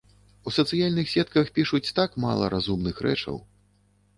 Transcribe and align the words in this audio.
У 0.47 0.53
сацыяльных 0.55 1.11
сетках 1.11 1.51
пішуць 1.59 1.93
так 1.99 2.17
мала 2.25 2.51
разумных 2.55 2.95
рэчаў. 3.09 3.39